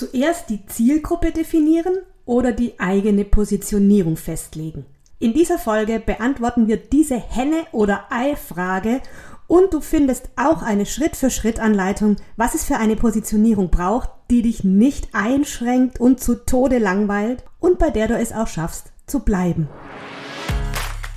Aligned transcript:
Zuerst 0.00 0.48
die 0.48 0.64
Zielgruppe 0.64 1.30
definieren 1.30 1.92
oder 2.24 2.52
die 2.52 2.80
eigene 2.80 3.26
Positionierung 3.26 4.16
festlegen. 4.16 4.86
In 5.18 5.34
dieser 5.34 5.58
Folge 5.58 6.00
beantworten 6.00 6.68
wir 6.68 6.78
diese 6.78 7.18
Henne- 7.18 7.66
oder 7.72 8.06
Ei-Frage 8.08 9.02
und 9.46 9.74
du 9.74 9.82
findest 9.82 10.30
auch 10.36 10.62
eine 10.62 10.86
Schritt-für-Schritt-Anleitung, 10.86 12.16
was 12.38 12.54
es 12.54 12.64
für 12.64 12.78
eine 12.78 12.96
Positionierung 12.96 13.68
braucht, 13.68 14.08
die 14.30 14.40
dich 14.40 14.64
nicht 14.64 15.10
einschränkt 15.12 16.00
und 16.00 16.18
zu 16.18 16.46
Tode 16.46 16.78
langweilt 16.78 17.44
und 17.58 17.78
bei 17.78 17.90
der 17.90 18.08
du 18.08 18.16
es 18.16 18.32
auch 18.32 18.48
schaffst, 18.48 18.94
zu 19.06 19.20
bleiben. 19.20 19.68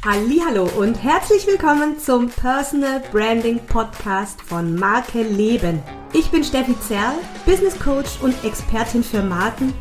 Hallo 0.05 0.69
und 0.77 1.01
herzlich 1.01 1.47
willkommen 1.47 1.97
zum 1.97 2.27
Personal 2.27 3.01
Branding 3.13 3.57
Podcast 3.67 4.41
von 4.41 4.75
Marke 4.75 5.23
Leben. 5.23 5.81
Ich 6.11 6.29
bin 6.29 6.43
Steffi 6.43 6.77
Zerl, 6.81 7.13
Business 7.45 7.79
Coach 7.79 8.19
und 8.21 8.35
Expertin 8.43 9.01
für 9.01 9.23
Marken 9.23 9.73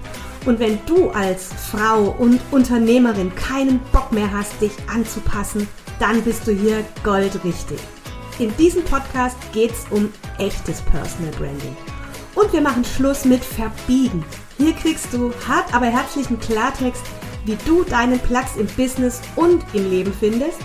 und 0.46 0.60
wenn 0.60 0.78
du 0.86 1.10
als 1.10 1.52
Frau 1.72 2.14
und 2.20 2.40
Unternehmerin 2.52 3.34
keinen 3.34 3.80
Bock 3.90 4.12
mehr 4.12 4.32
hast, 4.32 4.60
dich 4.60 4.70
anzupassen, 4.86 5.66
dann 5.98 6.22
bist 6.22 6.46
du 6.46 6.52
hier 6.52 6.84
goldrichtig. 7.02 7.80
In 8.38 8.56
diesem 8.58 8.84
Podcast 8.84 9.36
geht 9.52 9.72
es 9.72 9.86
um 9.90 10.12
echtes 10.38 10.82
Personal 10.82 11.32
Branding. 11.32 11.76
Und 12.36 12.52
wir 12.52 12.60
machen 12.60 12.84
Schluss 12.84 13.24
mit 13.24 13.44
Verbiegen. 13.44 14.24
Hier 14.56 14.72
kriegst 14.74 15.12
du 15.12 15.32
hart 15.48 15.74
aber 15.74 15.86
herzlichen 15.86 16.38
Klartext, 16.38 17.02
wie 17.44 17.56
du 17.66 17.84
deinen 17.84 18.18
Platz 18.20 18.56
im 18.56 18.66
Business 18.66 19.20
und 19.36 19.64
im 19.72 19.90
Leben 19.90 20.12
findest 20.12 20.58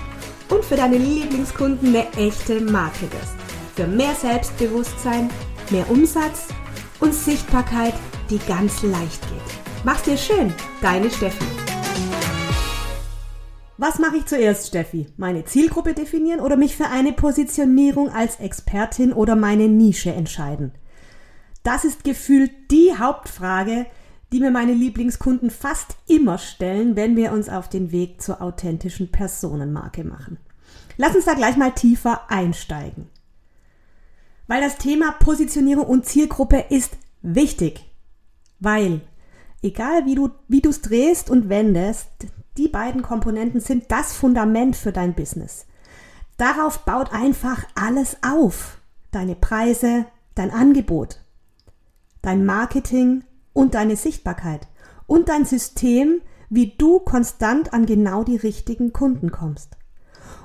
und 0.50 0.64
für 0.64 0.76
deine 0.76 0.98
Lieblingskunden 0.98 1.90
eine 1.90 2.12
echte 2.14 2.62
Marke 2.62 3.12
wirst. 3.12 3.36
Für 3.76 3.88
mehr 3.88 4.16
Selbstbewusstsein, 4.16 5.30
mehr 5.70 5.90
Umsatz 5.90 6.48
und 7.00 7.14
Sichtbarkeit, 7.14 7.94
die 8.30 8.40
ganz 8.48 8.82
leicht 8.84 9.22
geht. 9.30 9.84
Mach's 9.84 10.04
dir 10.04 10.18
schön, 10.18 10.54
deine 10.82 11.10
Steffi. 11.10 11.46
Was 13.80 14.00
mache 14.00 14.18
ich 14.18 14.26
zuerst, 14.26 14.68
Steffi? 14.68 15.06
Meine 15.18 15.46
Zielgruppe 15.46 15.94
definieren 15.94 16.40
oder 16.40 16.58
mich 16.58 16.76
für 16.76 16.88
eine 16.88 17.14
Positionierung 17.14 18.10
als 18.10 18.40
Expertin 18.40 19.14
oder 19.14 19.36
meine 19.36 19.68
Nische 19.68 20.12
entscheiden? 20.12 20.72
Das 21.62 21.86
ist 21.86 22.04
gefühlt 22.04 22.52
die 22.72 22.98
Hauptfrage, 22.98 23.86
die 24.32 24.40
mir 24.40 24.52
meine 24.52 24.74
Lieblingskunden 24.74 25.50
fast 25.50 25.96
immer 26.08 26.38
stellen, 26.38 26.96
wenn 26.96 27.16
wir 27.16 27.32
uns 27.32 27.50
auf 27.50 27.70
den 27.70 27.92
Weg 27.92 28.22
zur 28.22 28.42
authentischen 28.42 29.12
Personenmarke 29.12 30.04
machen. 30.04 30.38
Lass 30.98 31.16
uns 31.16 31.26
da 31.26 31.34
gleich 31.34 31.56
mal 31.56 31.72
tiefer 31.72 32.30
einsteigen. 32.30 33.08
Weil 34.48 34.62
das 34.62 34.78
Thema 34.78 35.12
Positionierung 35.12 35.86
und 35.86 36.06
Zielgruppe 36.06 36.66
ist 36.70 36.98
wichtig. 37.22 37.86
Weil 38.60 39.02
egal 39.62 40.06
wie 40.06 40.16
du 40.16 40.30
wie 40.48 40.62
du 40.62 40.72
drehst 40.72 41.30
und 41.30 41.50
wendest, 41.50 42.10
die 42.58 42.68
beiden 42.68 43.04
Komponenten 43.04 43.60
sind 43.62 43.92
das 43.92 44.14
Fundament 44.14 44.76
für 44.76 44.92
dein 44.92 45.14
Business. 45.14 45.66
Darauf 46.38 46.80
baut 46.80 47.14
einfach 47.14 47.66
alles 47.76 48.18
auf. 48.24 48.80
Deine 49.12 49.36
Preise, 49.36 50.06
dein 50.36 50.52
Angebot, 50.52 51.22
dein 52.22 52.46
Marketing 52.46 53.24
und 53.58 53.74
deine 53.74 53.96
Sichtbarkeit 53.96 54.68
und 55.08 55.30
dein 55.30 55.44
System, 55.44 56.22
wie 56.48 56.76
du 56.78 57.00
konstant 57.00 57.74
an 57.74 57.88
genau 57.88 58.24
die 58.24 58.36
richtigen 58.36 58.94
Kunden 58.94 59.32
kommst. 59.32 59.78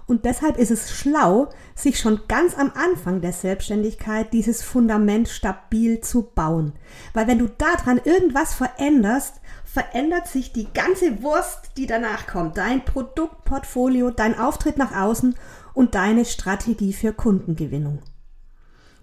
Und 0.06 0.24
deshalb 0.24 0.56
ist 0.56 0.70
es 0.70 0.91
schlau, 0.91 1.50
sich 1.74 1.98
schon 1.98 2.22
ganz 2.27 2.56
am 2.56 2.72
Anfang 2.74 3.20
der 3.20 3.34
Selbstständigkeit 3.34 4.33
dieses 4.33 4.62
Fundament 4.62 5.28
stabil 5.28 6.00
zu 6.00 6.22
bauen. 6.22 6.72
Weil 7.12 7.27
wenn 7.27 7.38
du 7.38 7.48
daran 7.48 8.00
irgendwas 8.02 8.55
veränderst, 8.55 9.42
verändert 9.66 10.27
sich 10.27 10.55
die 10.55 10.72
ganze 10.72 11.22
Wurst, 11.22 11.72
die 11.77 11.86
danach 11.86 12.27
kommt. 12.27 12.56
Dein 12.56 12.83
Produktportfolio, 12.83 14.10
dein 14.10 14.38
Auftritt 14.38 14.78
nach 14.78 14.96
außen 14.96 15.34
und 15.74 15.95
deine 15.95 16.24
Strategie 16.24 16.95
für 16.95 17.12
Kundengewinnung. 17.12 17.98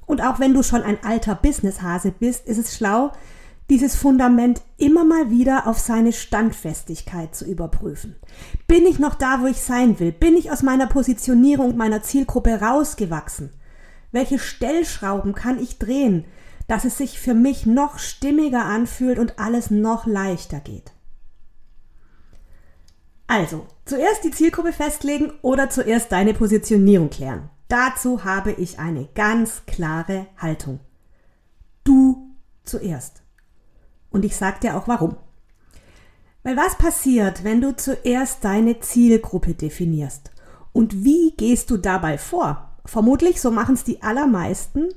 Und 0.08 0.22
auch 0.22 0.40
wenn 0.40 0.56
du 0.56 0.64
schon 0.64 0.82
ein 0.82 0.98
alter 1.04 1.36
Businesshase 1.36 2.12
bist, 2.12 2.48
ist 2.48 2.58
es 2.58 2.76
schlau, 2.76 3.12
dieses 3.70 3.96
Fundament 3.96 4.62
immer 4.78 5.06
mal 5.06 5.30
wieder 5.30 5.68
auf 5.68 5.78
seine 5.80 6.12
Standfestigkeit 6.12 7.36
zu 7.36 7.46
überprüfen. 7.46 8.16
Bin 8.68 8.86
ich 8.86 8.98
noch 9.00 9.16
da, 9.16 9.42
wo 9.42 9.46
ich 9.46 9.62
sein 9.62 10.00
will? 10.00 10.12
Bin 10.12 10.36
ich 10.36 10.52
aus 10.52 10.64
meiner 10.64 10.88
Positionierung 10.88 11.78
meiner 11.78 12.02
Zielgruppe 12.02 12.62
rausgewachsen? 12.62 13.52
Welche 14.12 14.40
Stellschrauben 14.40 15.36
kann 15.36 15.60
ich 15.60 15.78
drehen, 15.78 16.26
dass 16.68 16.86
es 16.86 16.98
sich 16.98 17.20
für 17.20 17.34
mich 17.34 17.66
noch 17.66 18.00
stimmiger 18.00 18.66
anfühlt 18.66 19.20
und 19.20 19.38
alles 19.38 19.70
noch 19.70 20.08
leichter 20.08 20.60
geht? 20.60 20.92
Also, 23.28 23.68
zuerst 23.86 24.24
die 24.24 24.32
Zielgruppe 24.32 24.74
festlegen 24.74 25.32
oder 25.44 25.70
zuerst 25.70 26.12
deine 26.12 26.34
Positionierung 26.34 27.12
klären. 27.12 27.50
Dazu 27.68 28.24
habe 28.24 28.52
ich 28.54 28.80
eine 28.80 29.08
ganz 29.14 29.62
klare 29.68 30.26
Haltung. 30.38 30.80
Du 31.84 32.32
zuerst. 32.64 33.22
Und 34.12 34.26
ich 34.26 34.36
sage 34.36 34.60
dir 34.62 34.78
auch 34.78 34.88
warum. 34.88 35.16
Weil 36.44 36.56
was 36.56 36.78
passiert, 36.78 37.44
wenn 37.44 37.62
du 37.62 37.76
zuerst 37.76 38.44
deine 38.44 38.80
Zielgruppe 38.80 39.54
definierst? 39.54 40.32
Und 40.72 41.04
wie 41.04 41.34
gehst 41.36 41.70
du 41.70 41.78
dabei 41.78 42.18
vor? 42.18 42.70
Vermutlich, 42.86 43.42
so 43.42 43.52
machen 43.52 43.76
es 43.76 43.84
die 43.84 44.02
allermeisten, 44.02 44.90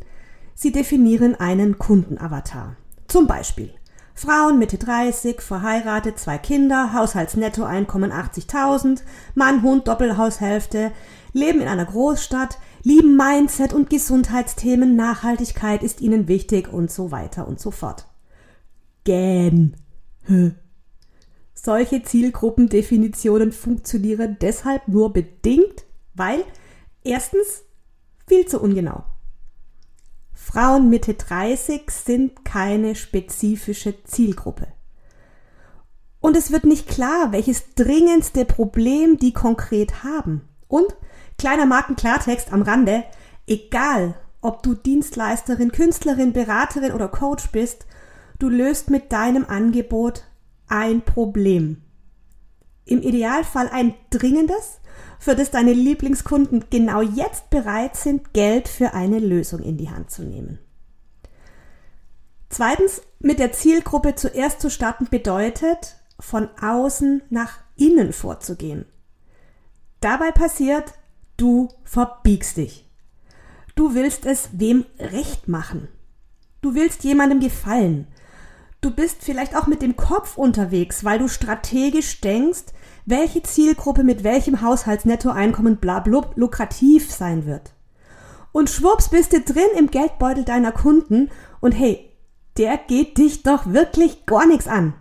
sie 0.55 0.73
definieren 0.73 1.35
einen 1.35 1.79
Kundenavatar. 1.79 2.77
Zum 3.09 3.27
Beispiel 3.27 3.75
Frauen 4.15 4.59
Mitte 4.59 4.79
30, 4.79 5.41
verheiratet, 5.41 6.19
zwei 6.19 6.39
Kinder, 6.39 6.93
Haushaltsnettoeinkommen 6.93 8.13
80.000, 8.13 9.03
Mann, 9.35 9.63
Hund, 9.63 9.89
Doppelhaushälfte, 9.89 10.93
leben 11.33 11.61
in 11.61 11.69
einer 11.69 11.87
Großstadt, 11.87 12.59
lieben 12.83 13.17
Mindset 13.17 13.73
und 13.73 13.91
Gesundheitsthemen, 13.91 14.97
Nachhaltigkeit 14.97 15.83
ist 15.83 16.01
ihnen 16.01 16.29
wichtig 16.29 16.73
und 16.73 16.91
so 16.91 17.11
weiter 17.11 17.49
und 17.49 17.59
so 17.59 17.71
fort 17.71 18.07
gähn. 19.05 19.77
Solche 21.55 22.03
Zielgruppendefinitionen 22.03 23.53
funktionieren 23.53 24.37
deshalb 24.41 24.89
nur 24.89 25.13
bedingt, 25.13 25.85
weil 26.15 26.45
erstens 27.05 27.63
viel 28.27 28.47
zu 28.47 28.61
ungenau. 28.61 29.05
Frauen 30.33 30.91
Mitte 30.91 31.15
30 31.15 31.91
sind 31.91 32.45
keine 32.45 32.95
spezifische 32.95 34.03
Zielgruppe. 34.05 34.67
Und 36.21 36.37
es 36.37 36.53
wird 36.53 36.65
nicht 36.65 36.89
klar, 36.89 37.33
welches 37.33 37.75
dringendste 37.75 38.45
Problem 38.45 39.19
die 39.19 39.33
konkret 39.33 40.05
haben. 40.05 40.49
Und 40.69 40.95
kleiner 41.39 41.67
Markenklartext 41.67 42.53
am 42.53 42.63
Rande, 42.63 43.05
egal 43.47 44.15
ob 44.41 44.63
du 44.63 44.75
Dienstleisterin, 44.75 45.73
Künstlerin, 45.73 46.33
Beraterin 46.33 46.93
oder 46.93 47.09
Coach 47.09 47.51
bist, 47.51 47.87
Du 48.43 48.49
löst 48.49 48.91
mit 48.91 49.13
deinem 49.13 49.45
Angebot 49.45 50.25
ein 50.67 51.03
Problem. 51.03 51.81
Im 52.85 53.01
Idealfall 53.01 53.69
ein 53.69 53.95
dringendes, 54.11 54.81
für 55.21 55.37
das 55.37 55.53
deine 55.53 55.73
Lieblingskunden 55.73 56.65
genau 56.69 57.03
jetzt 57.03 57.51
bereit 57.51 57.95
sind, 57.95 58.35
Geld 58.35 58.67
für 58.67 58.95
eine 58.95 59.21
Lösung 59.21 59.61
in 59.61 59.77
die 59.77 59.91
Hand 59.91 60.11
zu 60.11 60.25
nehmen. 60.25 60.59
Zweitens, 62.49 63.03
mit 63.21 63.39
der 63.39 63.53
Zielgruppe 63.53 64.17
zuerst 64.17 64.61
zu 64.61 64.71
starten 64.71 65.07
bedeutet, 65.09 65.95
von 66.19 66.49
außen 66.61 67.23
nach 67.31 67.61
innen 67.77 68.13
vorzugehen. 68.13 68.87
Dabei 70.01 70.33
passiert, 70.33 70.95
du 71.37 71.69
verbiegst 71.85 72.57
dich. 72.57 72.91
Du 73.77 73.95
willst 73.95 74.27
es 74.27 74.49
wem 74.55 74.85
recht 74.99 75.47
machen. 75.47 75.87
Du 76.61 76.75
willst 76.75 77.05
jemandem 77.05 77.39
gefallen. 77.39 78.09
Du 78.83 78.91
bist 78.91 79.19
vielleicht 79.23 79.55
auch 79.57 79.69
mit 79.69 79.81
dem 79.81 79.97
Kopf 79.97 80.37
unterwegs, 80.37 81.05
weil 81.05 81.21
du 81.21 81.29
strategisch 81.29 82.21
denkst, 82.21 82.65
welche 83.07 83.41
Zielgruppe 83.41 84.03
mit 84.03 84.25
welchem 84.25 84.61
Haushaltsnettoeinkommen 84.61 85.77
blablub 85.77 86.33
lukrativ 86.37 87.09
sein 87.13 87.47
wird. 87.47 87.75
Und 88.51 88.71
schwupps 88.71 89.09
bist 89.09 89.33
du 89.33 89.41
drin 89.41 89.69
im 89.79 89.89
Geldbeutel 89.93 90.45
deiner 90.45 90.73
Kunden 90.73 91.31
und 91.61 91.73
hey, 91.73 92.11
der 92.59 92.77
geht 92.77 93.19
dich 93.19 93.45
doch 93.45 93.73
wirklich 93.73 94.27
gar 94.27 94.47
nichts 94.47 94.67
an. 94.67 94.95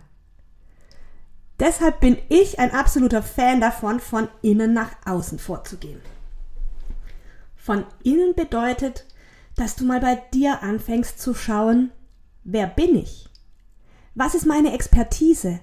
Deshalb 1.58 1.98
bin 1.98 2.16
ich 2.28 2.60
ein 2.60 2.72
absoluter 2.72 3.22
Fan 3.22 3.60
davon, 3.60 3.98
von 3.98 4.28
innen 4.42 4.72
nach 4.72 4.92
außen 5.06 5.40
vorzugehen. 5.40 6.00
Von 7.56 7.84
innen 8.04 8.36
bedeutet, 8.36 9.06
dass 9.56 9.74
du 9.74 9.84
mal 9.84 10.00
bei 10.00 10.22
dir 10.32 10.62
anfängst 10.62 11.20
zu 11.20 11.34
schauen, 11.34 11.90
wer 12.44 12.68
bin 12.68 12.94
ich? 12.94 13.31
Was 14.14 14.34
ist 14.34 14.46
meine 14.46 14.72
Expertise? 14.72 15.60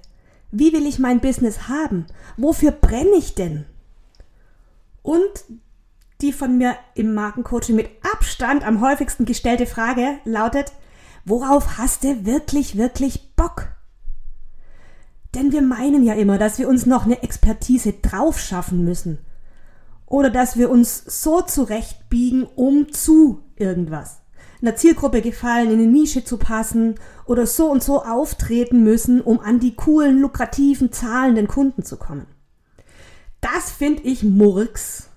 Wie 0.52 0.74
will 0.74 0.88
ich 0.88 1.00
mein 1.00 1.20
Business 1.20 1.68
haben? 1.68 2.08
Wofür 2.38 2.72
brenne 2.72 3.16
ich 3.18 3.36
denn? 3.36 3.66
Und 5.04 5.46
die 6.22 6.34
von 6.34 6.58
mir 6.58 6.76
im 6.96 7.14
Markencoaching 7.14 7.76
mit 7.76 7.90
Abstand 8.14 8.66
am 8.66 8.82
häufigsten 8.82 9.26
gestellte 9.26 9.66
Frage 9.66 10.20
lautet, 10.26 10.74
worauf 11.26 11.78
hast 11.78 12.04
du 12.04 12.26
wirklich, 12.26 12.78
wirklich 12.78 13.36
Bock? 13.36 13.70
Denn 15.36 15.52
wir 15.52 15.62
meinen 15.62 16.04
ja 16.04 16.16
immer, 16.16 16.38
dass 16.38 16.58
wir 16.58 16.68
uns 16.68 16.86
noch 16.86 17.06
eine 17.06 17.22
Expertise 17.22 17.94
drauf 17.94 18.40
schaffen 18.40 18.84
müssen. 18.84 19.20
Oder 20.08 20.32
dass 20.32 20.58
wir 20.58 20.72
uns 20.72 21.04
so 21.22 21.42
zurechtbiegen, 21.42 22.44
um 22.56 22.92
zu 22.92 23.44
irgendwas. 23.56 24.22
Einer 24.62 24.76
Zielgruppe 24.76 25.22
gefallen, 25.22 25.72
in 25.72 25.80
eine 25.80 25.88
Nische 25.88 26.24
zu 26.26 26.38
passen 26.38 26.96
oder 27.26 27.48
so 27.48 27.72
und 27.72 27.82
so 27.82 28.04
auftreten 28.04 28.84
müssen, 28.84 29.22
um 29.22 29.40
an 29.40 29.60
die 29.60 29.76
coolen, 29.76 30.20
lukrativen, 30.20 30.92
zahlenden 30.92 31.48
Kunden 31.48 31.84
zu 31.84 31.98
kommen. 31.98 32.28
Das 33.42 33.72
finde 33.72 34.04
ich 34.04 34.24
Murks. 34.24 35.10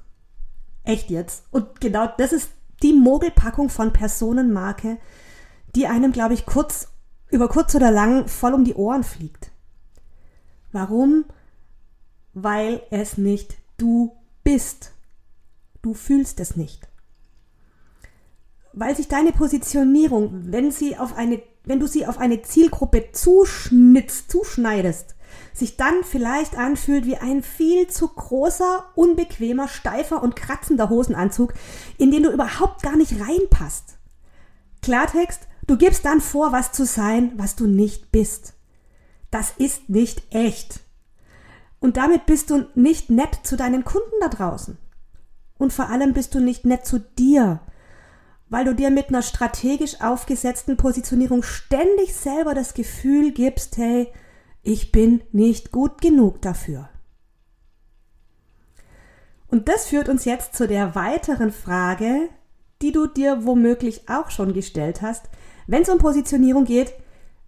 Echt 0.84 1.10
jetzt. 1.10 1.44
Und 1.50 1.80
genau 1.80 2.08
das 2.18 2.32
ist 2.32 2.50
die 2.82 2.92
Mogelpackung 2.92 3.68
von 3.68 3.92
Personenmarke, 3.92 4.98
die 5.74 5.86
einem, 5.86 6.12
glaube 6.12 6.34
ich, 6.34 6.46
kurz, 6.46 6.88
über 7.30 7.48
kurz 7.48 7.74
oder 7.74 7.90
lang 7.90 8.28
voll 8.28 8.54
um 8.54 8.64
die 8.64 8.74
Ohren 8.74 9.04
fliegt. 9.04 9.50
Warum? 10.70 11.24
Weil 12.34 12.82
es 12.90 13.18
nicht 13.18 13.56
du 13.76 14.16
bist. 14.44 14.92
Du 15.82 15.94
fühlst 15.94 16.40
es 16.40 16.56
nicht. 16.56 16.88
Weil 18.72 18.96
sich 18.96 19.08
deine 19.08 19.32
Positionierung, 19.32 20.52
wenn 20.52 20.70
sie 20.70 20.96
auf 20.96 21.16
eine, 21.16 21.42
wenn 21.64 21.80
du 21.80 21.86
sie 21.86 22.06
auf 22.06 22.18
eine 22.18 22.42
Zielgruppe 22.42 23.12
zuschnitzt, 23.12 24.30
zuschneidest, 24.30 25.14
sich 25.52 25.76
dann 25.76 26.02
vielleicht 26.04 26.56
anfühlt 26.56 27.06
wie 27.06 27.16
ein 27.16 27.42
viel 27.42 27.88
zu 27.88 28.08
großer, 28.08 28.86
unbequemer, 28.94 29.68
steifer 29.68 30.22
und 30.22 30.36
kratzender 30.36 30.88
Hosenanzug, 30.88 31.52
in 31.98 32.10
den 32.10 32.22
du 32.22 32.30
überhaupt 32.30 32.82
gar 32.82 32.96
nicht 32.96 33.20
reinpasst. 33.20 33.98
Klartext, 34.80 35.42
du 35.66 35.76
gibst 35.76 36.04
dann 36.04 36.20
vor, 36.20 36.52
was 36.52 36.72
zu 36.72 36.84
sein, 36.86 37.32
was 37.36 37.56
du 37.56 37.66
nicht 37.66 38.10
bist. 38.12 38.54
Das 39.30 39.52
ist 39.56 39.88
nicht 39.88 40.22
echt. 40.34 40.80
Und 41.80 41.96
damit 41.96 42.26
bist 42.26 42.50
du 42.50 42.66
nicht 42.74 43.10
nett 43.10 43.40
zu 43.42 43.56
deinen 43.56 43.84
Kunden 43.84 44.14
da 44.20 44.28
draußen. 44.28 44.78
Und 45.58 45.72
vor 45.72 45.90
allem 45.90 46.12
bist 46.12 46.34
du 46.34 46.40
nicht 46.40 46.64
nett 46.64 46.86
zu 46.86 46.98
dir, 46.98 47.60
weil 48.52 48.66
du 48.66 48.74
dir 48.74 48.90
mit 48.90 49.08
einer 49.08 49.22
strategisch 49.22 50.02
aufgesetzten 50.02 50.76
Positionierung 50.76 51.42
ständig 51.42 52.14
selber 52.14 52.52
das 52.52 52.74
Gefühl 52.74 53.32
gibst, 53.32 53.78
hey, 53.78 54.08
ich 54.62 54.92
bin 54.92 55.22
nicht 55.32 55.72
gut 55.72 56.02
genug 56.02 56.42
dafür. 56.42 56.90
Und 59.48 59.70
das 59.70 59.86
führt 59.86 60.10
uns 60.10 60.26
jetzt 60.26 60.54
zu 60.54 60.68
der 60.68 60.94
weiteren 60.94 61.50
Frage, 61.50 62.28
die 62.82 62.92
du 62.92 63.06
dir 63.06 63.46
womöglich 63.46 64.10
auch 64.10 64.28
schon 64.30 64.52
gestellt 64.52 65.00
hast, 65.00 65.30
wenn 65.66 65.80
es 65.80 65.88
um 65.88 65.96
Positionierung 65.96 66.66
geht, 66.66 66.92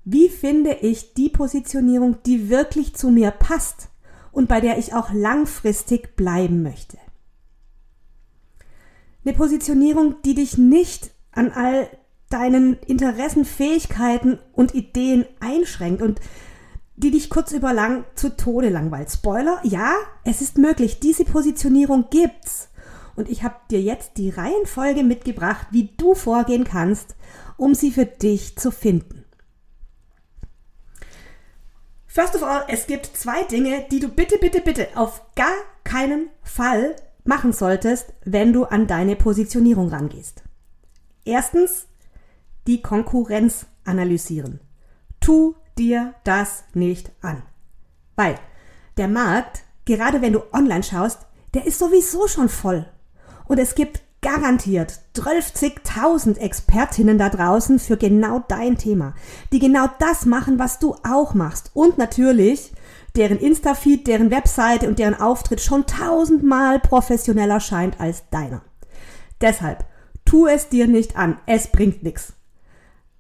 wie 0.06 0.30
finde 0.30 0.72
ich 0.72 1.12
die 1.12 1.28
Positionierung, 1.28 2.22
die 2.24 2.48
wirklich 2.48 2.96
zu 2.96 3.10
mir 3.10 3.30
passt 3.30 3.90
und 4.32 4.48
bei 4.48 4.62
der 4.62 4.78
ich 4.78 4.94
auch 4.94 5.12
langfristig 5.12 6.16
bleiben 6.16 6.62
möchte? 6.62 6.96
Eine 9.24 9.34
Positionierung, 9.34 10.16
die 10.22 10.34
dich 10.34 10.58
nicht 10.58 11.10
an 11.32 11.50
all 11.50 11.88
deinen 12.28 12.74
Interessen, 12.80 13.44
Fähigkeiten 13.44 14.38
und 14.52 14.74
Ideen 14.74 15.24
einschränkt 15.40 16.02
und 16.02 16.20
die 16.96 17.10
dich 17.10 17.30
kurz 17.30 17.52
über 17.52 17.72
lang 17.72 18.04
zu 18.14 18.36
Tode 18.36 18.68
langweilt. 18.68 19.10
Spoiler, 19.10 19.60
ja, 19.64 19.94
es 20.24 20.40
ist 20.40 20.58
möglich. 20.58 21.00
Diese 21.00 21.24
Positionierung 21.24 22.06
gibt's. 22.10 22.68
Und 23.16 23.28
ich 23.28 23.42
habe 23.42 23.56
dir 23.70 23.80
jetzt 23.80 24.16
die 24.16 24.30
Reihenfolge 24.30 25.04
mitgebracht, 25.04 25.68
wie 25.70 25.90
du 25.96 26.14
vorgehen 26.14 26.64
kannst, 26.64 27.14
um 27.56 27.74
sie 27.74 27.92
für 27.92 28.06
dich 28.06 28.56
zu 28.56 28.70
finden. 28.70 29.24
First 32.06 32.34
of 32.36 32.42
all, 32.42 32.64
es 32.68 32.86
gibt 32.86 33.06
zwei 33.06 33.42
Dinge, 33.44 33.86
die 33.90 34.00
du 34.00 34.08
bitte, 34.08 34.38
bitte, 34.38 34.60
bitte 34.60 34.88
auf 34.94 35.22
gar 35.34 35.54
keinen 35.82 36.30
Fall 36.42 36.94
machen 37.24 37.52
solltest, 37.52 38.12
wenn 38.24 38.52
du 38.52 38.64
an 38.64 38.86
deine 38.86 39.16
Positionierung 39.16 39.88
rangehst. 39.88 40.42
Erstens, 41.24 41.86
die 42.66 42.82
Konkurrenz 42.82 43.66
analysieren. 43.84 44.60
Tu 45.20 45.54
dir 45.78 46.14
das 46.24 46.64
nicht 46.74 47.10
an. 47.22 47.42
Weil 48.16 48.36
der 48.96 49.08
Markt, 49.08 49.62
gerade 49.84 50.22
wenn 50.22 50.32
du 50.32 50.42
online 50.52 50.82
schaust, 50.82 51.20
der 51.54 51.66
ist 51.66 51.78
sowieso 51.78 52.28
schon 52.28 52.48
voll. 52.48 52.86
Und 53.46 53.58
es 53.58 53.74
gibt 53.74 54.02
garantiert 54.20 55.00
12.000 55.16 56.38
Expertinnen 56.38 57.18
da 57.18 57.28
draußen 57.28 57.78
für 57.78 57.98
genau 57.98 58.42
dein 58.48 58.78
Thema, 58.78 59.14
die 59.52 59.58
genau 59.58 59.86
das 59.98 60.24
machen, 60.24 60.58
was 60.58 60.78
du 60.78 60.96
auch 61.06 61.34
machst. 61.34 61.70
Und 61.74 61.98
natürlich 61.98 62.72
deren 63.16 63.38
Insta-Feed, 63.38 64.06
deren 64.06 64.30
Webseite 64.30 64.88
und 64.88 64.98
deren 64.98 65.20
Auftritt 65.20 65.60
schon 65.60 65.86
tausendmal 65.86 66.80
professioneller 66.80 67.60
scheint 67.60 68.00
als 68.00 68.28
deiner. 68.30 68.62
Deshalb, 69.40 69.84
tu 70.24 70.46
es 70.46 70.68
dir 70.68 70.86
nicht 70.86 71.16
an. 71.16 71.38
Es 71.46 71.68
bringt 71.68 72.02
nichts. 72.02 72.32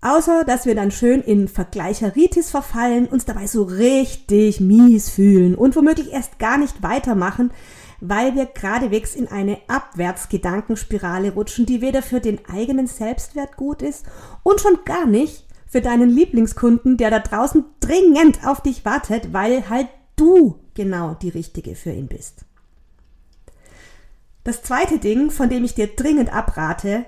Außer, 0.00 0.44
dass 0.44 0.66
wir 0.66 0.74
dann 0.74 0.90
schön 0.90 1.22
in 1.22 1.48
Vergleicheritis 1.48 2.50
verfallen, 2.50 3.06
uns 3.06 3.24
dabei 3.24 3.46
so 3.46 3.62
richtig 3.62 4.60
mies 4.60 5.08
fühlen 5.08 5.54
und 5.54 5.76
womöglich 5.76 6.12
erst 6.12 6.38
gar 6.38 6.58
nicht 6.58 6.82
weitermachen, 6.82 7.52
weil 8.00 8.34
wir 8.34 8.44
geradewegs 8.44 9.14
in 9.14 9.28
eine 9.28 9.58
Abwärtsgedankenspirale 9.66 11.32
rutschen, 11.32 11.64
die 11.64 11.80
weder 11.80 12.02
für 12.02 12.20
den 12.20 12.40
eigenen 12.46 12.86
Selbstwert 12.86 13.56
gut 13.56 13.80
ist 13.80 14.04
und 14.42 14.60
schon 14.60 14.78
gar 14.84 15.06
nicht 15.06 15.46
für 15.74 15.80
deinen 15.80 16.08
Lieblingskunden, 16.08 16.98
der 16.98 17.10
da 17.10 17.18
draußen 17.18 17.64
dringend 17.80 18.46
auf 18.46 18.60
dich 18.60 18.84
wartet, 18.84 19.32
weil 19.32 19.68
halt 19.68 19.88
du 20.14 20.60
genau 20.74 21.14
die 21.14 21.30
Richtige 21.30 21.74
für 21.74 21.90
ihn 21.90 22.06
bist. 22.06 22.44
Das 24.44 24.62
zweite 24.62 25.00
Ding, 25.00 25.32
von 25.32 25.48
dem 25.48 25.64
ich 25.64 25.74
dir 25.74 25.88
dringend 25.88 26.32
abrate, 26.32 27.06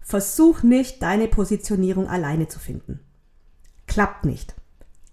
Versuch 0.00 0.64
nicht, 0.64 1.00
deine 1.00 1.28
Positionierung 1.28 2.08
alleine 2.08 2.48
zu 2.48 2.58
finden. 2.58 2.98
Klappt 3.86 4.24
nicht. 4.24 4.56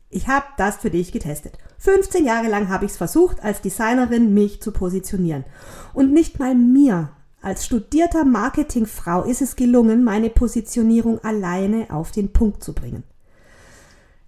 Ich 0.09 0.27
habe 0.27 0.47
das 0.57 0.77
für 0.77 0.89
dich 0.89 1.11
getestet. 1.11 1.59
15 1.77 2.25
Jahre 2.25 2.47
lang 2.47 2.69
habe 2.69 2.85
ich 2.85 2.91
es 2.91 2.97
versucht, 2.97 3.43
als 3.43 3.61
Designerin 3.61 4.33
mich 4.33 4.63
zu 4.63 4.71
positionieren. 4.71 5.45
Und 5.93 6.11
nicht 6.11 6.39
mal 6.39 6.55
mir, 6.55 7.14
als 7.45 7.63
studierter 7.63 8.25
Marketingfrau, 8.25 9.23
ist 9.23 9.41
es 9.41 9.55
gelungen, 9.55 10.03
meine 10.03 10.31
Positionierung 10.31 11.23
alleine 11.23 11.91
auf 11.91 12.11
den 12.11 12.33
Punkt 12.33 12.63
zu 12.63 12.73
bringen. 12.73 13.03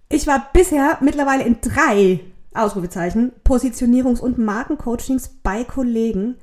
Ich 0.08 0.28
war 0.28 0.48
bisher 0.52 0.98
mittlerweile 1.00 1.42
in 1.42 1.60
drei 1.60 2.20
Ausrufezeichen 2.54 3.32
Positionierungs- 3.44 4.20
und 4.20 4.38
Markencoachings 4.38 5.30
bei 5.42 5.64
Kollegen, 5.64 6.36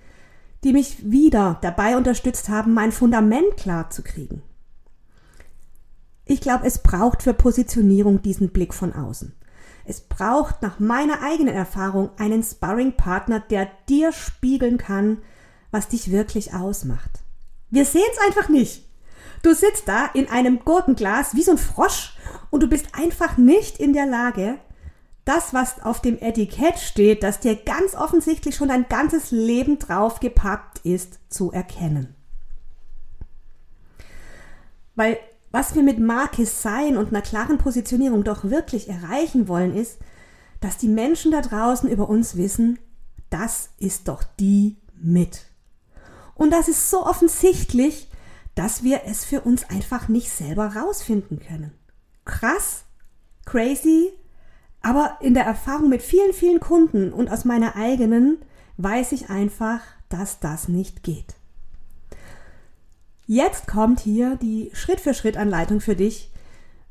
die 0.65 0.73
mich 0.73 1.09
wieder 1.09 1.59
dabei 1.61 1.95
unterstützt 1.95 2.49
haben, 2.49 2.73
mein 2.73 2.91
Fundament 2.91 3.55
klar 3.55 3.89
zu 3.89 4.03
kriegen. 4.03 4.41
Ich 6.25 6.41
glaube, 6.41 6.65
es 6.65 6.79
braucht 6.79 7.23
für 7.23 7.33
Positionierung 7.33 8.21
diesen 8.21 8.49
Blick 8.49 8.73
von 8.73 8.91
außen. 8.91 9.33
Es 9.85 10.01
braucht 10.01 10.61
nach 10.61 10.79
meiner 10.79 11.21
eigenen 11.21 11.53
Erfahrung 11.53 12.09
einen 12.17 12.43
Sparring-Partner, 12.43 13.39
der 13.39 13.69
dir 13.87 14.11
spiegeln 14.11 14.77
kann, 14.77 15.19
was 15.75 15.89
dich 15.89 16.09
wirklich 16.09 16.53
ausmacht. 16.53 17.19
Wir 17.69 17.83
sehen 17.83 18.07
es 18.13 18.25
einfach 18.25 18.47
nicht. 18.47 18.85
Du 19.43 19.53
sitzt 19.53 19.89
da 19.89 20.05
in 20.05 20.29
einem 20.29 20.63
Gurkenglas 20.63 21.35
wie 21.35 21.43
so 21.43 21.51
ein 21.51 21.57
Frosch 21.57 22.15
und 22.49 22.63
du 22.63 22.67
bist 22.67 22.87
einfach 22.93 23.35
nicht 23.35 23.77
in 23.77 23.91
der 23.91 24.05
Lage, 24.05 24.57
das, 25.25 25.53
was 25.53 25.81
auf 25.81 26.01
dem 26.01 26.17
Etikett 26.17 26.79
steht, 26.79 27.23
das 27.23 27.41
dir 27.41 27.57
ganz 27.57 27.93
offensichtlich 27.93 28.55
schon 28.55 28.69
dein 28.69 28.87
ganzes 28.87 29.31
Leben 29.31 29.77
draufgepackt 29.77 30.79
ist, 30.85 31.19
zu 31.27 31.51
erkennen. 31.51 32.15
Weil 34.95 35.17
was 35.51 35.75
wir 35.75 35.83
mit 35.83 35.99
Marke 35.99 36.45
sein 36.45 36.95
und 36.95 37.09
einer 37.09 37.21
klaren 37.21 37.57
Positionierung 37.57 38.23
doch 38.23 38.45
wirklich 38.45 38.87
erreichen 38.87 39.49
wollen, 39.49 39.75
ist, 39.75 39.97
dass 40.61 40.77
die 40.77 40.87
Menschen 40.87 41.33
da 41.33 41.41
draußen 41.41 41.89
über 41.89 42.07
uns 42.07 42.37
wissen, 42.37 42.79
das 43.29 43.71
ist 43.77 44.07
doch 44.07 44.23
die 44.39 44.77
mit. 44.95 45.47
Und 46.35 46.51
das 46.51 46.67
ist 46.67 46.89
so 46.89 47.05
offensichtlich, 47.05 48.09
dass 48.53 48.83
wir 48.83 49.01
es 49.05 49.25
für 49.25 49.41
uns 49.41 49.69
einfach 49.69 50.07
nicht 50.07 50.29
selber 50.29 50.75
rausfinden 50.75 51.39
können. 51.39 51.71
Krass, 52.23 52.85
crazy, 53.45 54.11
aber 54.81 55.17
in 55.21 55.33
der 55.33 55.45
Erfahrung 55.45 55.89
mit 55.89 56.01
vielen, 56.01 56.33
vielen 56.33 56.59
Kunden 56.59 57.11
und 57.11 57.29
aus 57.29 57.43
meiner 57.43 57.75
eigenen 57.75 58.37
weiß 58.77 59.13
ich 59.13 59.29
einfach, 59.29 59.81
dass 60.09 60.39
das 60.39 60.67
nicht 60.67 61.03
geht. 61.03 61.35
Jetzt 63.25 63.67
kommt 63.67 63.99
hier 63.99 64.35
die 64.35 64.69
Schritt-für-Schritt-Anleitung 64.73 65.81
für 65.81 65.95
dich, 65.95 66.31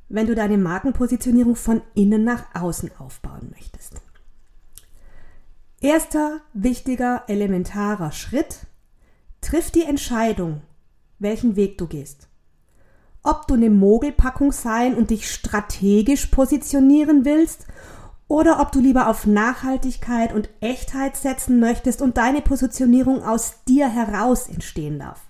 wenn 0.09 0.27
du 0.27 0.35
deine 0.35 0.59
Markenpositionierung 0.59 1.55
von 1.55 1.83
innen 1.95 2.25
nach 2.25 2.55
außen 2.55 2.91
aufbauen 2.99 3.53
möchtest. 3.53 4.01
Erster 5.81 6.41
wichtiger, 6.53 7.25
elementarer 7.29 8.11
Schritt, 8.11 8.67
triff 9.45 9.71
die 9.71 9.85
Entscheidung, 9.85 10.63
welchen 11.19 11.57
Weg 11.57 11.79
du 11.79 11.87
gehst. 11.87 12.29
ob 13.25 13.49
du 13.49 13.55
eine 13.55 13.71
Mogelpackung 13.71 14.53
sein 14.53 14.95
und 14.95 15.11
dich 15.11 15.31
strategisch 15.31 16.27
positionieren 16.27 17.25
willst 17.25 17.67
oder 18.29 18.61
ob 18.61 18.71
du 18.71 18.81
lieber 18.81 19.09
auf 19.09 19.27
Nachhaltigkeit 19.27 20.33
und 20.33 20.51
Echtheit 20.61 21.17
setzen 21.17 21.59
möchtest 21.59 22.03
und 22.03 22.19
deine 22.19 22.43
Positionierung 22.43 23.23
aus 23.23 23.65
dir 23.67 23.89
heraus 23.89 24.49
entstehen 24.49 24.99
darf. 24.99 25.23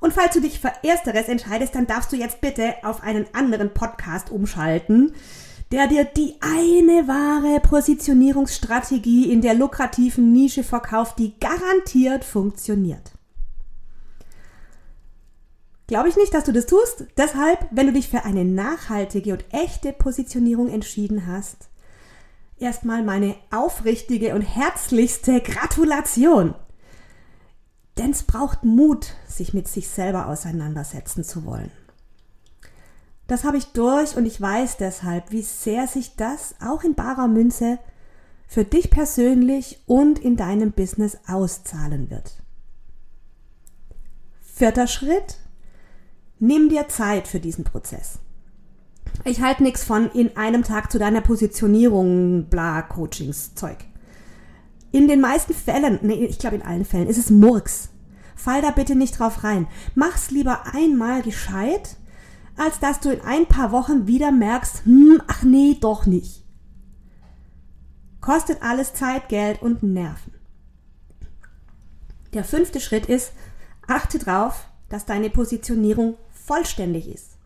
Und 0.00 0.14
falls 0.14 0.32
du 0.32 0.40
dich 0.40 0.60
für 0.60 0.72
Ersteres 0.82 1.28
entscheidest, 1.28 1.74
dann 1.74 1.86
darfst 1.86 2.10
du 2.10 2.16
jetzt 2.16 2.40
bitte 2.40 2.74
auf 2.84 3.02
einen 3.02 3.26
anderen 3.34 3.74
Podcast 3.74 4.30
umschalten, 4.30 5.12
der 5.72 5.86
dir 5.86 6.04
die 6.04 6.34
eine 6.40 7.06
wahre 7.06 7.60
Positionierungsstrategie 7.60 9.32
in 9.32 9.40
der 9.40 9.54
lukrativen 9.54 10.32
Nische 10.32 10.64
verkauft, 10.64 11.18
die 11.18 11.38
garantiert 11.38 12.24
funktioniert. 12.24 13.12
Glaube 15.86 16.08
ich 16.08 16.16
nicht, 16.16 16.34
dass 16.34 16.44
du 16.44 16.52
das 16.52 16.66
tust. 16.66 17.06
Deshalb, 17.16 17.66
wenn 17.70 17.86
du 17.86 17.92
dich 17.92 18.08
für 18.08 18.24
eine 18.24 18.44
nachhaltige 18.44 19.32
und 19.32 19.44
echte 19.52 19.92
Positionierung 19.92 20.68
entschieden 20.68 21.26
hast, 21.26 21.68
erstmal 22.58 23.02
meine 23.02 23.34
aufrichtige 23.50 24.34
und 24.34 24.42
herzlichste 24.42 25.40
Gratulation. 25.40 26.54
Denn 27.98 28.10
es 28.10 28.22
braucht 28.22 28.64
Mut, 28.64 29.14
sich 29.26 29.52
mit 29.52 29.66
sich 29.66 29.88
selber 29.88 30.28
auseinandersetzen 30.28 31.24
zu 31.24 31.44
wollen. 31.44 31.72
Das 33.30 33.44
habe 33.44 33.58
ich 33.58 33.66
durch 33.66 34.16
und 34.16 34.26
ich 34.26 34.40
weiß 34.40 34.78
deshalb, 34.78 35.30
wie 35.30 35.42
sehr 35.42 35.86
sich 35.86 36.16
das 36.16 36.56
auch 36.60 36.82
in 36.82 36.96
barer 36.96 37.28
Münze 37.28 37.78
für 38.48 38.64
dich 38.64 38.90
persönlich 38.90 39.84
und 39.86 40.18
in 40.18 40.34
deinem 40.34 40.72
Business 40.72 41.16
auszahlen 41.28 42.10
wird. 42.10 42.42
Vierter 44.42 44.88
Schritt. 44.88 45.38
Nimm 46.40 46.70
dir 46.70 46.88
Zeit 46.88 47.28
für 47.28 47.38
diesen 47.38 47.62
Prozess. 47.62 48.18
Ich 49.24 49.40
halte 49.40 49.62
nichts 49.62 49.84
von 49.84 50.10
in 50.10 50.36
einem 50.36 50.64
Tag 50.64 50.90
zu 50.90 50.98
deiner 50.98 51.20
Positionierung, 51.20 52.46
bla, 52.50 52.82
Coachings, 52.82 53.54
Zeug. 53.54 53.78
In 54.90 55.06
den 55.06 55.20
meisten 55.20 55.54
Fällen, 55.54 56.00
nee, 56.02 56.14
ich 56.14 56.40
glaube 56.40 56.56
in 56.56 56.62
allen 56.62 56.84
Fällen, 56.84 57.06
ist 57.06 57.16
es 57.16 57.30
Murks. 57.30 57.90
Fall 58.34 58.60
da 58.60 58.72
bitte 58.72 58.96
nicht 58.96 59.20
drauf 59.20 59.44
rein. 59.44 59.68
Mach's 59.94 60.32
lieber 60.32 60.74
einmal 60.74 61.22
gescheit 61.22 61.96
als 62.60 62.78
dass 62.78 63.00
du 63.00 63.10
in 63.10 63.22
ein 63.22 63.46
paar 63.46 63.72
Wochen 63.72 64.06
wieder 64.06 64.30
merkst, 64.30 64.84
hm, 64.84 65.22
ach 65.26 65.42
nee, 65.42 65.78
doch 65.80 66.04
nicht. 66.04 66.44
Kostet 68.20 68.62
alles 68.62 68.92
Zeit, 68.92 69.30
Geld 69.30 69.62
und 69.62 69.82
Nerven. 69.82 70.34
Der 72.34 72.44
fünfte 72.44 72.78
Schritt 72.78 73.06
ist, 73.06 73.32
achte 73.88 74.18
darauf, 74.18 74.68
dass 74.90 75.06
deine 75.06 75.30
Positionierung 75.30 76.18
vollständig 76.28 77.08
ist. 77.08 77.38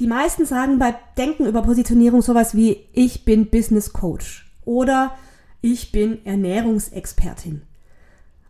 Die 0.00 0.08
meisten 0.08 0.44
sagen 0.44 0.80
bei 0.80 0.96
Denken 1.16 1.46
über 1.46 1.62
Positionierung 1.62 2.20
sowas 2.20 2.56
wie 2.56 2.88
ich 2.92 3.24
bin 3.24 3.48
Business 3.48 3.92
Coach 3.92 4.50
oder 4.64 5.16
ich 5.60 5.92
bin 5.92 6.26
Ernährungsexpertin 6.26 7.62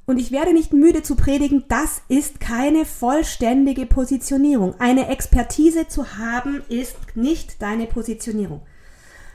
und 0.08 0.16
ich 0.16 0.32
werde 0.32 0.54
nicht 0.54 0.72
müde 0.72 1.02
zu 1.02 1.16
predigen, 1.16 1.64
das 1.68 2.00
ist 2.08 2.40
keine 2.40 2.86
vollständige 2.86 3.84
Positionierung. 3.84 4.74
Eine 4.80 5.08
Expertise 5.08 5.86
zu 5.86 6.16
haben 6.16 6.62
ist 6.70 6.96
nicht 7.14 7.60
deine 7.60 7.86
Positionierung. 7.86 8.62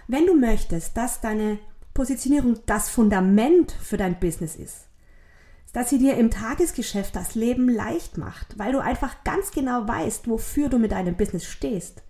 Wenn 0.08 0.26
du 0.26 0.34
möchtest, 0.36 0.98
dass 0.98 1.22
deine 1.22 1.60
Positionierung 1.94 2.58
das 2.66 2.90
Fundament 2.90 3.72
für 3.84 3.98
dein 3.98 4.20
Business 4.20 4.56
ist, 4.56 4.88
dass 5.74 5.92
sie 5.92 6.00
dir 6.00 6.18
im 6.18 6.32
Tagesgeschäft 6.32 7.16
das 7.16 7.36
Leben 7.36 7.70
leicht 7.70 8.18
macht, 8.18 8.58
weil 8.58 8.72
du 8.72 8.80
einfach 8.80 9.24
ganz 9.24 9.52
genau 9.52 9.88
weißt, 9.88 10.28
wofür 10.28 10.70
du 10.70 10.80
mit 10.80 10.92
deinem 10.92 11.14
Business 11.14 11.46
stehst, 11.46 12.02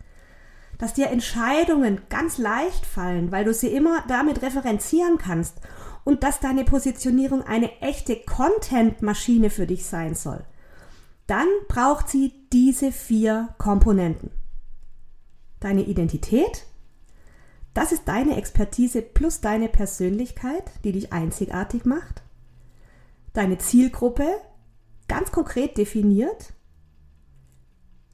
dass 0.78 0.94
dir 0.94 1.10
Entscheidungen 1.10 2.00
ganz 2.08 2.38
leicht 2.38 2.86
fallen, 2.86 3.30
weil 3.30 3.44
du 3.44 3.54
sie 3.54 3.74
immer 3.76 4.06
damit 4.08 4.42
referenzieren 4.42 5.18
kannst 5.18 5.60
und 6.04 6.24
dass 6.24 6.40
deine 6.40 6.64
Positionierung 6.64 7.42
eine 7.44 7.82
echte 7.82 8.16
Content-Maschine 8.16 9.50
für 9.50 9.68
dich 9.68 9.86
sein 9.86 10.16
soll, 10.16 10.44
dann 11.28 11.48
braucht 11.68 12.10
sie 12.10 12.34
diese 12.52 12.92
vier 12.92 13.50
Komponenten. 13.58 14.32
Deine 15.60 15.84
Identität, 15.84 16.66
das 17.74 17.92
ist 17.92 18.08
deine 18.08 18.36
Expertise 18.36 19.02
plus 19.02 19.42
deine 19.42 19.70
Persönlichkeit, 19.70 20.64
die 20.84 20.92
dich 20.92 21.14
einzigartig 21.14 21.86
macht. 21.86 22.22
Deine 23.34 23.58
Zielgruppe, 23.58 24.28
ganz 25.08 25.32
konkret 25.32 25.78
definiert. 25.78 26.54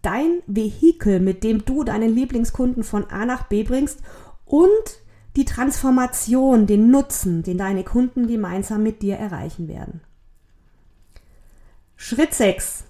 Dein 0.01 0.41
Vehikel, 0.47 1.19
mit 1.19 1.43
dem 1.43 1.65
du 1.65 1.83
deinen 1.83 2.13
Lieblingskunden 2.15 2.83
von 2.83 3.09
A 3.09 3.25
nach 3.25 3.47
B 3.47 3.63
bringst 3.63 3.99
und 4.45 5.01
die 5.39 5.45
Transformation, 5.45 6.67
den 6.67 6.91
Nutzen, 6.91 7.43
den 7.43 7.57
deine 7.57 7.85
Kunden 7.85 8.27
gemeinsam 8.27 8.83
mit 8.83 9.01
dir 9.01 9.15
erreichen 9.15 9.69
werden. 9.69 10.01
Schritt 11.95 12.33
6. 12.33 12.83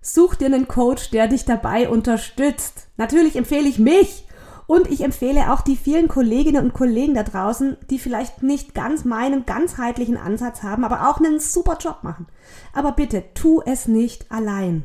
Such 0.00 0.36
dir 0.36 0.46
einen 0.46 0.68
Coach, 0.68 1.10
der 1.10 1.26
dich 1.26 1.44
dabei 1.44 1.88
unterstützt. 1.88 2.86
Natürlich 2.98 3.34
empfehle 3.34 3.68
ich 3.68 3.80
mich 3.80 4.28
und 4.68 4.92
ich 4.92 5.00
empfehle 5.00 5.52
auch 5.52 5.60
die 5.60 5.74
vielen 5.74 6.06
Kolleginnen 6.06 6.66
und 6.66 6.72
Kollegen 6.72 7.14
da 7.14 7.24
draußen, 7.24 7.76
die 7.90 7.98
vielleicht 7.98 8.44
nicht 8.44 8.74
ganz 8.74 9.04
meinen 9.04 9.44
ganzheitlichen 9.44 10.16
Ansatz 10.16 10.62
haben, 10.62 10.84
aber 10.84 11.10
auch 11.10 11.18
einen 11.18 11.40
super 11.40 11.78
Job 11.80 12.04
machen. 12.04 12.28
Aber 12.72 12.92
bitte, 12.92 13.24
tu 13.34 13.60
es 13.66 13.88
nicht 13.88 14.30
allein. 14.30 14.84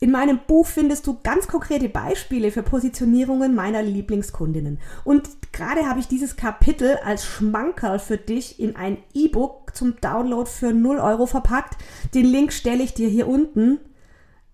In 0.00 0.12
meinem 0.12 0.38
Buch 0.46 0.66
findest 0.66 1.06
du 1.08 1.18
ganz 1.22 1.48
konkrete 1.48 1.88
Beispiele 1.88 2.52
für 2.52 2.62
Positionierungen 2.62 3.54
meiner 3.54 3.82
Lieblingskundinnen. 3.82 4.78
Und 5.04 5.28
gerade 5.52 5.86
habe 5.86 5.98
ich 5.98 6.06
dieses 6.06 6.36
Kapitel 6.36 6.98
als 7.04 7.26
Schmankerl 7.26 7.98
für 7.98 8.16
dich 8.16 8.60
in 8.60 8.76
ein 8.76 8.98
E-Book 9.12 9.74
zum 9.74 10.00
Download 10.00 10.48
für 10.48 10.72
0 10.72 10.98
Euro 10.98 11.26
verpackt. 11.26 11.76
Den 12.14 12.26
Link 12.26 12.52
stelle 12.52 12.84
ich 12.84 12.94
dir 12.94 13.08
hier 13.08 13.26
unten 13.26 13.80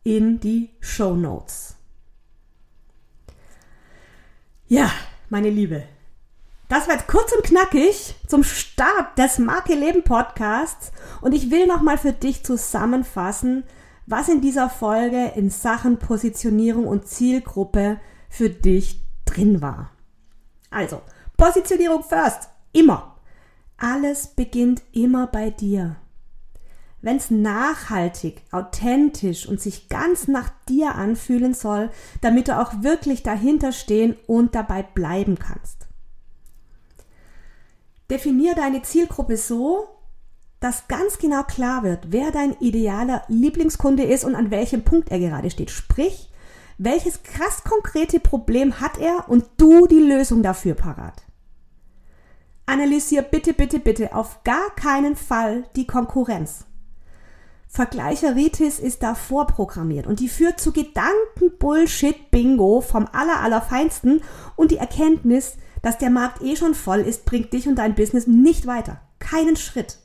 in 0.03 0.41
die 0.41 0.71
Show 0.81 1.15
Notes. 1.15 1.77
Ja, 4.67 4.91
meine 5.29 5.51
Liebe, 5.51 5.85
das 6.69 6.89
war 6.89 6.95
jetzt 6.95 7.07
kurz 7.07 7.33
und 7.33 7.45
knackig 7.45 8.15
zum 8.27 8.43
Start 8.45 9.19
des 9.19 9.39
Marke 9.39 9.75
Leben 9.75 10.05
Podcasts 10.05 10.91
und 11.21 11.35
ich 11.35 11.51
will 11.51 11.67
nochmal 11.67 11.99
für 11.99 12.13
dich 12.13 12.45
zusammenfassen, 12.45 13.65
was 14.07 14.29
in 14.29 14.41
dieser 14.41 14.69
Folge 14.69 15.33
in 15.35 15.51
Sachen 15.51 15.99
Positionierung 15.99 16.87
und 16.87 17.07
Zielgruppe 17.09 18.01
für 18.29 18.51
dich 18.51 19.01
drin 19.25 19.63
war. 19.63 19.91
Also, 20.71 21.01
Positionierung 21.37 22.03
first, 22.03 22.49
immer. 22.73 23.17
Alles 23.77 24.29
beginnt 24.29 24.83
immer 24.93 25.27
bei 25.27 25.51
dir. 25.51 25.97
Wenn 27.01 27.17
es 27.17 27.31
nachhaltig, 27.31 28.43
authentisch 28.51 29.47
und 29.47 29.61
sich 29.61 29.89
ganz 29.89 30.27
nach 30.27 30.51
dir 30.69 30.95
anfühlen 30.95 31.53
soll, 31.53 31.91
damit 32.23 32.49
du 32.49 32.59
auch 32.59 32.83
wirklich 32.83 33.23
dahinter 33.23 33.73
stehen 33.73 34.17
und 34.27 34.55
dabei 34.55 34.83
bleiben 34.83 35.39
kannst. 35.39 35.87
Definier 38.11 38.55
deine 38.55 38.83
Zielgruppe 38.83 39.37
so, 39.37 39.87
dass 40.65 40.89
ganz 40.89 41.19
genau 41.19 41.43
klar 41.43 41.83
wird, 41.83 42.11
wer 42.11 42.31
dein 42.31 42.57
idealer 42.59 43.23
Lieblingskunde 43.29 44.03
ist 44.03 44.25
und 44.25 44.35
an 44.35 44.51
welchem 44.51 44.83
Punkt 44.83 45.11
er 45.11 45.19
gerade 45.19 45.51
steht. 45.51 45.71
Sprich, 45.71 46.31
welches 46.79 47.23
krass 47.23 47.65
konkrete 47.65 48.19
Problem 48.19 48.81
hat 48.81 48.97
er 48.97 49.29
und 49.29 49.45
du 49.59 49.87
die 49.87 49.99
Lösung 49.99 50.43
dafür 50.43 50.73
parat. 50.73 51.23
Analysier 52.65 53.21
bitte, 53.21 53.53
bitte, 53.53 53.79
bitte 53.79 54.15
auf 54.15 54.43
gar 54.43 54.75
keinen 54.75 55.17
Fall 55.17 55.65
die 55.77 55.87
Konkurrenz. 55.87 56.65
Vergleicheritis 57.69 58.79
ist 58.79 59.03
da 59.03 59.15
vorprogrammiert 59.15 60.07
und 60.07 60.19
die 60.19 60.31
führt 60.31 60.61
zu 60.61 60.73
Gedanken-Bullshit-Bingo 60.73 62.81
vom 62.81 63.07
aller, 63.13 63.43
allerfeinsten 63.43 64.23
und 64.57 64.71
die 64.71 64.79
Erkenntnis, 64.79 65.57
dass 65.83 65.99
der 65.99 66.09
Markt 66.09 66.43
eh 66.43 66.57
schon 66.57 66.75
voll 66.75 67.01
ist, 67.01 67.27
bringt 67.27 67.53
dich 67.53 67.69
und 67.69 67.77
dein 67.77 67.95
Business 67.95 68.27
nicht 68.27 68.67
weiter. 68.67 69.03
Keinen 69.19 69.57
Schritt. 69.57 69.99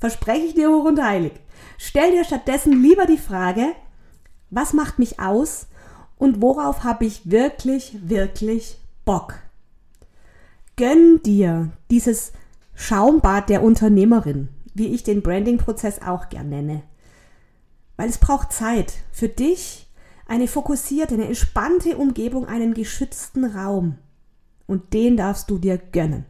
Verspreche 0.00 0.46
ich 0.46 0.54
dir 0.54 0.70
hoch 0.70 0.84
und 0.84 1.00
heilig. 1.00 1.32
Stell 1.78 2.10
dir 2.10 2.24
stattdessen 2.24 2.82
lieber 2.82 3.06
die 3.06 3.18
Frage, 3.18 3.74
was 4.48 4.72
macht 4.72 4.98
mich 4.98 5.20
aus 5.20 5.66
und 6.16 6.42
worauf 6.42 6.82
habe 6.82 7.04
ich 7.04 7.30
wirklich, 7.30 7.96
wirklich 8.02 8.78
Bock? 9.04 9.34
Gönn 10.76 11.22
dir 11.22 11.70
dieses 11.90 12.32
Schaumbad 12.74 13.50
der 13.50 13.62
Unternehmerin, 13.62 14.48
wie 14.74 14.88
ich 14.88 15.02
den 15.02 15.22
Branding-Prozess 15.22 16.00
auch 16.00 16.30
gern 16.30 16.48
nenne. 16.48 16.82
Weil 17.96 18.08
es 18.08 18.18
braucht 18.18 18.52
Zeit 18.52 18.94
für 19.12 19.28
dich, 19.28 19.86
eine 20.26 20.48
fokussierte, 20.48 21.14
eine 21.14 21.26
entspannte 21.26 21.98
Umgebung, 21.98 22.46
einen 22.46 22.72
geschützten 22.72 23.44
Raum. 23.44 23.98
Und 24.66 24.94
den 24.94 25.18
darfst 25.18 25.50
du 25.50 25.58
dir 25.58 25.76
gönnen. 25.76 26.24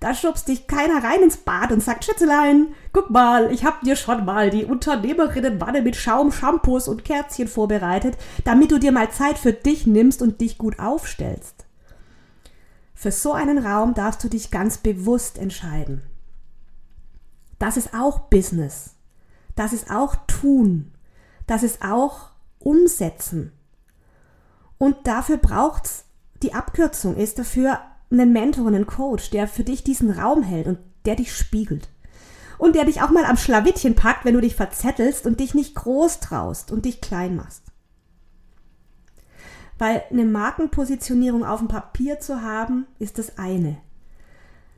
Da 0.00 0.14
schubst 0.14 0.48
dich 0.48 0.66
keiner 0.66 1.04
rein 1.04 1.22
ins 1.22 1.36
Bad 1.36 1.72
und 1.72 1.82
sagt, 1.82 2.06
Schätzelein, 2.06 2.68
guck 2.92 3.10
mal, 3.10 3.52
ich 3.52 3.66
hab 3.66 3.82
dir 3.82 3.96
schon 3.96 4.24
mal 4.24 4.48
die 4.48 4.64
Unternehmerinnenwanne 4.64 5.82
mit 5.82 5.94
Schaum, 5.94 6.32
Shampoos 6.32 6.88
und 6.88 7.04
Kerzchen 7.04 7.48
vorbereitet, 7.48 8.16
damit 8.44 8.72
du 8.72 8.78
dir 8.78 8.92
mal 8.92 9.10
Zeit 9.10 9.38
für 9.38 9.52
dich 9.52 9.86
nimmst 9.86 10.22
und 10.22 10.40
dich 10.40 10.56
gut 10.56 10.78
aufstellst. 10.78 11.66
Für 12.94 13.12
so 13.12 13.34
einen 13.34 13.58
Raum 13.58 13.92
darfst 13.92 14.24
du 14.24 14.28
dich 14.28 14.50
ganz 14.50 14.78
bewusst 14.78 15.36
entscheiden. 15.36 16.02
Das 17.58 17.76
ist 17.76 17.92
auch 17.94 18.20
Business. 18.20 18.94
Das 19.54 19.74
ist 19.74 19.90
auch 19.90 20.16
Tun. 20.26 20.92
Das 21.46 21.62
ist 21.62 21.84
auch 21.84 22.30
Umsetzen. 22.58 23.52
Und 24.78 25.06
dafür 25.06 25.36
braucht's 25.36 26.04
die 26.42 26.54
Abkürzung 26.54 27.16
ist 27.16 27.38
dafür 27.38 27.78
einen 28.10 28.32
Mentor, 28.32 28.66
einen 28.66 28.86
Coach, 28.86 29.30
der 29.30 29.46
für 29.46 29.64
dich 29.64 29.84
diesen 29.84 30.10
Raum 30.10 30.42
hält 30.42 30.66
und 30.66 30.78
der 31.04 31.16
dich 31.16 31.34
spiegelt. 31.34 31.88
Und 32.58 32.74
der 32.74 32.84
dich 32.84 33.00
auch 33.00 33.10
mal 33.10 33.24
am 33.24 33.36
Schlawittchen 33.36 33.94
packt, 33.94 34.24
wenn 34.24 34.34
du 34.34 34.40
dich 34.40 34.54
verzettelst 34.54 35.26
und 35.26 35.40
dich 35.40 35.54
nicht 35.54 35.74
groß 35.74 36.20
traust 36.20 36.70
und 36.70 36.84
dich 36.84 37.00
klein 37.00 37.36
machst. 37.36 37.62
Weil 39.78 40.02
eine 40.10 40.26
Markenpositionierung 40.26 41.42
auf 41.44 41.60
dem 41.60 41.68
Papier 41.68 42.20
zu 42.20 42.42
haben, 42.42 42.86
ist 42.98 43.18
das 43.18 43.38
eine. 43.38 43.78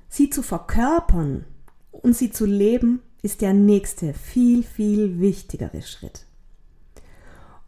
Sie 0.09 0.31
zu 0.31 0.43
verkörpern 0.43 1.45
und 1.91 2.17
sie 2.17 2.31
zu 2.31 2.47
leben, 2.47 3.03
ist 3.23 3.41
der 3.41 3.53
nächste, 3.53 4.15
viel, 4.15 4.63
viel 4.63 5.19
wichtigere 5.19 5.83
Schritt. 5.83 6.27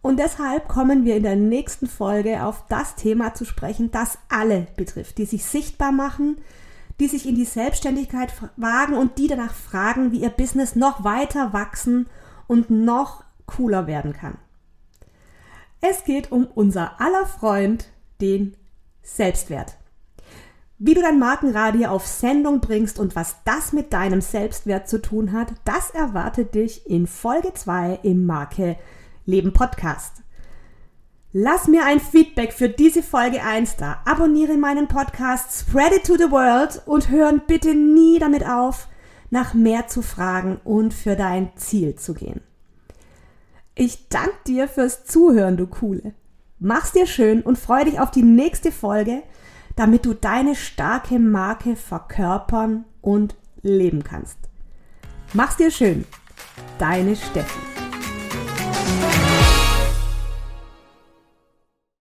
Und 0.04 0.18
deshalb 0.18 0.68
kommen 0.68 1.06
wir 1.06 1.16
in 1.16 1.22
der 1.22 1.34
nächsten 1.34 1.86
Folge 1.86 2.44
auf 2.44 2.64
das 2.68 2.94
Thema 2.94 3.32
zu 3.32 3.46
sprechen, 3.46 3.90
das 3.90 4.18
alle 4.28 4.66
betrifft, 4.76 5.16
die 5.16 5.24
sich 5.24 5.46
sichtbar 5.46 5.92
machen, 5.92 6.36
die 7.00 7.08
sich 7.08 7.26
in 7.26 7.36
die 7.36 7.46
Selbstständigkeit 7.46 8.30
wagen 8.58 8.98
und 8.98 9.16
die 9.16 9.28
danach 9.28 9.54
fragen, 9.54 10.12
wie 10.12 10.18
ihr 10.18 10.28
Business 10.28 10.76
noch 10.76 11.04
weiter 11.04 11.54
wachsen 11.54 12.06
und 12.48 12.68
noch 12.68 13.24
cooler 13.46 13.86
werden 13.86 14.12
kann. 14.12 14.36
Es 15.80 16.04
geht 16.04 16.30
um 16.30 16.48
unser 16.54 17.00
aller 17.00 17.24
Freund, 17.24 17.88
den 18.20 18.58
Selbstwert. 19.02 19.78
Wie 20.78 20.92
du 20.92 21.00
dein 21.00 21.18
Markenradio 21.18 21.88
auf 21.88 22.06
Sendung 22.06 22.60
bringst 22.60 22.98
und 22.98 23.16
was 23.16 23.36
das 23.46 23.72
mit 23.72 23.94
deinem 23.94 24.20
Selbstwert 24.20 24.86
zu 24.86 25.00
tun 25.00 25.32
hat, 25.32 25.54
das 25.64 25.88
erwartet 25.92 26.54
dich 26.54 26.90
in 26.90 27.06
Folge 27.06 27.54
2 27.54 28.00
im 28.02 28.26
Marke 28.26 28.76
Leben 29.26 29.52
Podcast. 29.52 30.22
Lass 31.32 31.66
mir 31.66 31.84
ein 31.84 31.98
Feedback 31.98 32.52
für 32.52 32.68
diese 32.68 33.02
Folge 33.02 33.42
1 33.42 33.76
da. 33.76 34.00
Abonniere 34.04 34.56
meinen 34.56 34.86
Podcast, 34.86 35.66
spread 35.66 35.92
it 35.92 36.04
to 36.04 36.16
the 36.16 36.30
world 36.30 36.80
und 36.86 37.10
hören 37.10 37.42
bitte 37.46 37.74
nie 37.74 38.18
damit 38.20 38.46
auf, 38.46 38.88
nach 39.30 39.52
mehr 39.52 39.88
zu 39.88 40.00
fragen 40.00 40.60
und 40.62 40.94
für 40.94 41.16
dein 41.16 41.56
Ziel 41.56 41.96
zu 41.96 42.14
gehen. 42.14 42.40
Ich 43.74 44.08
danke 44.08 44.36
dir 44.46 44.68
fürs 44.68 45.04
Zuhören, 45.06 45.56
du 45.56 45.66
Coole. 45.66 46.14
Mach's 46.60 46.92
dir 46.92 47.06
schön 47.06 47.42
und 47.42 47.58
freu 47.58 47.84
dich 47.84 47.98
auf 47.98 48.12
die 48.12 48.22
nächste 48.22 48.70
Folge, 48.70 49.24
damit 49.74 50.06
du 50.06 50.14
deine 50.14 50.54
starke 50.54 51.18
Marke 51.18 51.74
verkörpern 51.74 52.84
und 53.00 53.34
leben 53.62 54.04
kannst. 54.04 54.38
Mach's 55.32 55.56
dir 55.56 55.72
schön. 55.72 56.04
Deine 56.78 57.16
Steffi. 57.16 57.73